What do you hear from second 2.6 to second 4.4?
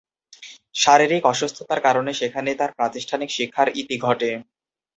তার প্রাতিষ্ঠানিক শিক্ষার ইতি ঘটে।